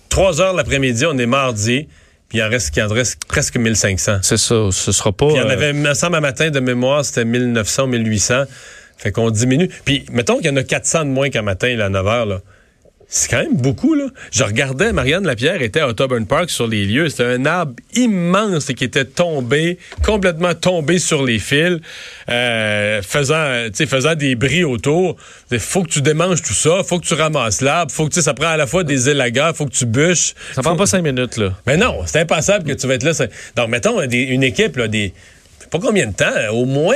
3 0.10 0.42
heures 0.42 0.54
l'après-midi, 0.54 1.06
on 1.06 1.18
est 1.18 1.28
mardi. 1.28 1.88
puis 2.30 2.40
il 2.40 2.44
en 2.44 2.50
reste, 2.50 2.76
il 2.76 2.82
en 2.82 2.88
reste 2.88 3.24
presque 3.26 3.58
1500. 3.58 4.20
C'est 4.24 4.38
ça, 4.38 4.70
ce 4.72 4.92
sera 4.92 5.12
pas... 5.12 5.28
Puis 5.28 5.36
il 5.36 5.40
y 5.40 5.42
en 5.42 5.50
euh, 5.50 5.54
avait, 5.54 5.70
il 5.70 5.76
me 5.76 5.94
semble, 5.94 6.16
à 6.16 6.22
matin 6.22 6.50
de 6.50 6.60
mémoire, 6.60 7.06
c'était 7.06 7.26
1900, 7.26 7.88
1800. 7.88 8.44
Fait 8.98 9.12
qu'on 9.12 9.30
diminue. 9.30 9.70
Puis, 9.86 10.06
mettons 10.12 10.38
qu'il 10.38 10.48
y 10.48 10.50
en 10.50 10.56
a 10.56 10.64
400 10.64 11.06
de 11.06 11.10
moins 11.10 11.30
qu'à 11.30 11.42
matin, 11.44 11.76
là, 11.76 11.86
à 11.86 11.90
9 11.90 12.06
h, 12.06 12.28
là. 12.28 12.42
C'est 13.16 13.30
quand 13.30 13.44
même 13.44 13.56
beaucoup, 13.58 13.94
là. 13.94 14.06
Je 14.32 14.44
regardais, 14.44 14.92
Marianne 14.92 15.24
Lapierre 15.28 15.62
était 15.62 15.82
à 15.82 15.88
Autoburn 15.88 16.26
Park 16.26 16.50
sur 16.50 16.66
les 16.66 16.84
lieux. 16.84 17.10
C'était 17.10 17.26
un 17.26 17.46
arbre 17.46 17.74
immense 17.94 18.66
qui 18.66 18.84
était 18.84 19.06
tombé, 19.06 19.78
complètement 20.04 20.56
tombé 20.56 20.98
sur 20.98 21.24
les 21.24 21.38
fils, 21.38 21.78
euh, 22.30 23.04
faisant, 23.04 23.68
faisant 23.88 24.16
des 24.16 24.34
bris 24.34 24.64
autour. 24.64 25.16
Il 25.52 25.60
faut 25.60 25.84
que 25.84 25.90
tu 25.90 26.02
démanges 26.02 26.42
tout 26.42 26.56
ça, 26.56 26.82
faut 26.84 27.00
que 27.00 27.06
tu 27.06 27.14
ramasses 27.14 27.62
l'arbre, 27.62 27.92
faut 27.92 28.08
que, 28.10 28.20
ça 28.20 28.34
prend 28.34 28.48
à 28.48 28.58
la 28.58 28.66
fois 28.66 28.84
des 28.84 29.08
élagas, 29.10 29.54
faut 29.54 29.68
que 29.68 29.76
tu 29.76 29.86
bûches. 29.86 30.34
Ça 30.56 30.64
prend 30.64 30.72
Faut- 30.72 30.78
pas 30.78 30.86
cinq 30.88 31.04
minutes, 31.04 31.38
là. 31.38 31.52
mais 31.68 31.78
non, 31.78 32.00
c'est 32.08 32.20
impensable 32.22 32.68
que 32.68 32.74
tu 32.76 32.88
vas 32.88 32.96
être 32.96 33.04
là. 33.04 33.14
Donc, 33.56 33.70
mettons, 33.70 34.04
des- 34.08 34.24
une 34.24 34.42
équipe, 34.42 34.76
là, 34.76 34.88
des. 34.88 35.14
Pas 35.70 35.78
combien 35.78 36.08
de 36.08 36.14
temps, 36.16 36.34
au 36.52 36.66
moins. 36.66 36.96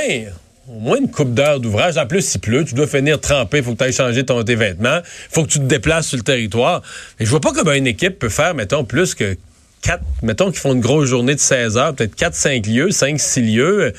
Au 0.68 0.80
moins 0.80 0.98
une 0.98 1.10
coupe 1.10 1.32
d'heure 1.32 1.60
d'ouvrage. 1.60 1.96
En 1.96 2.06
plus, 2.06 2.20
s'il 2.20 2.42
pleut, 2.42 2.62
tu 2.62 2.74
dois 2.74 2.86
finir 2.86 3.18
trempé, 3.18 3.62
faut 3.62 3.72
que 3.72 3.78
tu 3.78 3.84
ailles 3.84 3.92
changer 3.92 4.26
ton, 4.26 4.42
tes 4.44 4.54
vêtements, 4.54 5.00
faut 5.30 5.44
que 5.44 5.48
tu 5.48 5.60
te 5.60 5.64
déplaces 5.64 6.08
sur 6.08 6.18
le 6.18 6.22
territoire. 6.22 6.82
Et 7.18 7.24
je 7.24 7.30
vois 7.30 7.40
pas 7.40 7.52
comment 7.54 7.72
une 7.72 7.86
équipe 7.86 8.18
peut 8.18 8.28
faire, 8.28 8.54
mettons, 8.54 8.84
plus 8.84 9.14
que 9.14 9.38
quatre, 9.80 10.02
mettons 10.22 10.50
qu'ils 10.50 10.60
font 10.60 10.74
une 10.74 10.80
grosse 10.80 11.08
journée 11.08 11.34
de 11.34 11.40
16 11.40 11.78
heures, 11.78 11.94
peut-être 11.94 12.14
4-5 12.16 12.70
lieux, 12.70 12.88
5-6 12.88 13.40
lieux. 13.40 13.94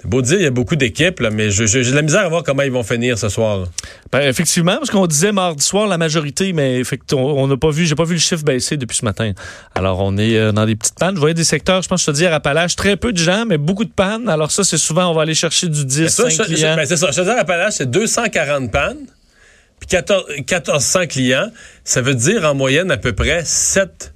C'est 0.00 0.08
beau 0.08 0.22
dire, 0.22 0.36
il 0.38 0.44
y 0.44 0.46
a 0.46 0.50
beaucoup 0.50 0.76
d'équipes, 0.76 1.20
mais 1.32 1.50
je- 1.50 1.66
je- 1.66 1.82
j'ai 1.82 1.90
de 1.90 1.96
la 1.96 2.02
misère 2.02 2.20
à 2.24 2.28
voir 2.28 2.44
comment 2.44 2.62
ils 2.62 2.70
vont 2.70 2.84
finir 2.84 3.18
ce 3.18 3.28
soir. 3.28 3.66
Ben, 4.12 4.20
effectivement, 4.20 4.76
parce 4.76 4.90
qu'on 4.90 5.08
disait 5.08 5.32
mardi 5.32 5.64
soir 5.64 5.88
la 5.88 5.98
majorité, 5.98 6.52
mais 6.52 6.82
on 7.12 7.48
n'a 7.48 7.56
pas 7.56 7.70
vu, 7.70 7.84
j'ai 7.84 7.96
pas 7.96 8.04
vu 8.04 8.14
le 8.14 8.20
chiffre 8.20 8.44
baisser 8.44 8.76
depuis 8.76 8.96
ce 8.96 9.04
matin. 9.04 9.32
Alors 9.74 9.98
on 10.00 10.16
est 10.16 10.36
euh, 10.38 10.52
dans 10.52 10.66
des 10.66 10.76
petites 10.76 10.94
pannes. 10.94 11.16
Je 11.16 11.20
voyais 11.20 11.34
des 11.34 11.42
secteurs, 11.42 11.82
je 11.82 11.88
pense, 11.88 12.02
je 12.02 12.06
te 12.06 12.10
dis 12.12 12.26
à 12.26 12.34
Appalaches, 12.36 12.76
très 12.76 12.96
peu 12.96 13.12
de 13.12 13.18
gens, 13.18 13.44
mais 13.44 13.58
beaucoup 13.58 13.84
de 13.84 13.90
pannes. 13.90 14.28
Alors 14.28 14.52
ça, 14.52 14.62
c'est 14.62 14.78
souvent, 14.78 15.10
on 15.10 15.14
va 15.14 15.22
aller 15.22 15.34
chercher 15.34 15.66
du 15.66 15.84
10, 15.84 16.08
Ça, 16.10 16.30
5 16.30 16.30
je- 16.30 16.36
je- 16.36 16.54
clients. 16.54 16.76
ben, 16.76 16.86
c'est 16.86 16.96
ça. 16.96 17.10
Chaudière-Appalaches, 17.10 17.74
c'est 17.78 17.90
240 17.90 18.70
pannes, 18.70 18.98
puis 19.80 19.88
14 19.88 20.24
1400 20.36 21.06
clients. 21.08 21.50
Ça 21.82 22.02
veut 22.02 22.14
dire 22.14 22.44
en 22.44 22.54
moyenne 22.54 22.92
à 22.92 22.98
peu 22.98 23.12
près 23.14 23.42
7, 23.44 24.12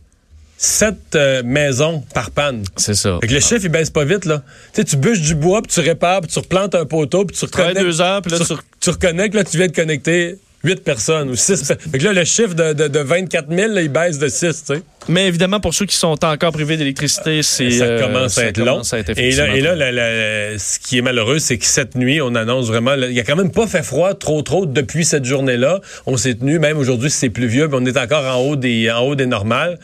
maisons 1.45 2.03
par 2.15 2.31
panne. 2.31 2.63
c'est 2.77 2.95
ça. 2.95 3.19
Fait 3.21 3.27
que 3.27 3.35
le 3.35 3.41
chiffre, 3.41 3.61
il 3.65 3.69
baisse 3.69 3.91
pas 3.91 4.05
vite, 4.05 4.25
là. 4.25 4.43
Tu 4.73 4.81
sais, 4.81 4.85
tu 4.85 4.97
bûches 4.97 5.21
du 5.21 5.35
bois, 5.35 5.61
puis 5.63 5.73
tu 5.73 5.81
répares, 5.81 6.21
puis 6.21 6.31
tu 6.31 6.39
replantes 6.39 6.75
un 6.75 6.85
poteau, 6.87 7.25
puis 7.25 7.37
tu 7.37 7.45
reconnectes. 7.45 7.81
deux 7.81 8.01
heures, 8.01 8.23
puis 8.23 8.31
là, 8.33 8.39
tu, 8.39 8.55
tu- 8.81 8.91
reconnectes, 8.91 9.35
là, 9.35 9.43
tu 9.45 9.57
viens 9.57 9.67
de 9.67 9.73
connecter 9.73 10.37
8 10.65 10.85
personnes 10.85 11.29
ou 11.31 11.35
6 11.35 11.73
Fait 11.91 11.99
que 11.99 12.05
là, 12.05 12.13
le 12.13 12.25
chiffre 12.25 12.55
de, 12.55 12.73
de, 12.73 12.87
de 12.87 12.99
24 13.01 13.47
000, 13.53 13.73
là, 13.73 13.83
il 13.83 13.89
baisse 13.89 14.19
de 14.21 14.29
6, 14.29 14.39
tu 14.65 14.75
sais. 14.77 14.83
Mais 15.09 15.27
évidemment, 15.27 15.59
pour 15.59 15.75
ceux 15.75 15.85
qui 15.87 15.97
sont 15.97 16.25
encore 16.25 16.53
privés 16.53 16.77
d'électricité, 16.77 17.43
c'est 17.43 17.73
ça 17.73 17.85
euh, 17.85 18.01
commence 18.01 18.39
à 18.39 18.43
ça 18.43 18.47
être 18.47 18.59
long. 18.59 18.67
commence 18.67 18.95
à 18.95 19.01
être 19.01 19.19
et 19.19 19.33
là, 19.33 19.57
et 19.57 19.61
là 19.61 19.71
trop 19.71 19.79
la- 19.81 19.91
la- 19.91 20.59
ce 20.61 20.79
qui 20.79 20.99
est 20.99 21.03
malheureux, 21.03 21.41
c'est 21.41 21.59
que 21.59 21.65
cette 21.65 21.97
nuit, 21.97 22.21
on 22.23 22.37
annonce 22.37 22.69
vraiment. 22.69 22.95
Il 22.95 23.11
y 23.13 23.19
a 23.19 23.25
quand 23.25 23.35
même 23.35 23.51
pas 23.51 23.67
fait 23.67 23.83
froid 23.83 24.15
trop 24.15 24.43
trop 24.43 24.65
depuis 24.65 25.05
cette 25.05 25.25
journée-là. 25.25 25.81
On 26.07 26.17
s'est 26.17 26.37
tenu, 26.37 26.61
même 26.61 26.79
aujourd'hui, 26.79 27.11
c'est 27.11 27.31
pluvieux, 27.31 27.67
mais 27.67 27.79
on 27.81 27.85
est 27.85 27.97
encore 27.97 28.25
en 28.25 28.39
haut 28.43 28.55
des 28.55 28.93
en 28.93 29.01
haut 29.01 29.17
des 29.17 29.27
normales. 29.27 29.81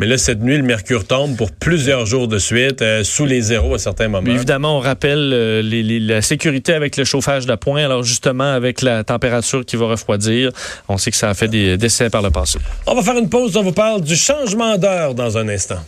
Mais 0.00 0.06
là, 0.06 0.16
cette 0.16 0.40
nuit, 0.40 0.56
le 0.56 0.62
mercure 0.62 1.06
tombe 1.06 1.36
pour 1.36 1.52
plusieurs 1.52 2.06
jours 2.06 2.26
de 2.26 2.38
suite, 2.38 2.80
euh, 2.80 3.04
sous 3.04 3.26
les 3.26 3.42
zéros 3.42 3.74
à 3.74 3.78
certains 3.78 4.08
moments. 4.08 4.22
Mais 4.26 4.34
évidemment, 4.34 4.78
on 4.78 4.80
rappelle 4.80 5.30
euh, 5.34 5.60
les- 5.60 5.82
les- 5.82 6.00
la 6.00 6.22
sécurité 6.22 6.72
avec 6.72 6.96
le 6.96 7.04
chauffage 7.04 7.44
d'appoint. 7.44 7.84
Alors 7.84 8.02
justement, 8.02 8.50
avec 8.50 8.80
la 8.80 9.04
température 9.04 9.62
qui 9.62 9.76
va 9.76 9.84
refroidir, 9.88 10.52
on 10.88 10.96
sait 10.96 11.10
que 11.10 11.18
ça 11.18 11.28
a 11.28 11.34
fait 11.34 11.48
des 11.48 11.76
décès 11.76 12.08
par 12.08 12.22
le 12.22 12.30
passé. 12.30 12.58
On 12.86 12.94
va 12.94 13.02
faire 13.02 13.18
une 13.18 13.28
pause. 13.28 13.54
On 13.58 13.62
vous 13.62 13.72
parle 13.72 14.00
du 14.00 14.16
changement 14.16 14.78
d'heure 14.78 15.14
dans 15.14 15.36
un 15.36 15.46
instant. 15.48 15.84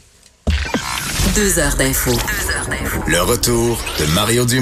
Deux 1.34 1.58
heures 1.58 1.76
d'info. 1.76 2.10
Le 3.08 3.22
retour 3.22 3.82
de 3.98 4.04
Mario 4.14 4.44
Dumont. 4.44 4.60